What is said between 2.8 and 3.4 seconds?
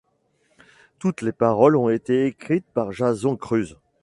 Jason